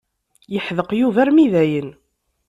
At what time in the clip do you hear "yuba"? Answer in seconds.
0.99-1.19